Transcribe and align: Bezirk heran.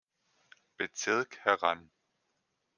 Bezirk 0.79 1.37
heran. 1.45 1.91